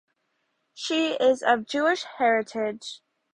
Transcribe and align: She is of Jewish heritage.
She 0.73 1.13
is 1.13 1.43
of 1.43 1.67
Jewish 1.67 2.05
heritage. 2.17 3.01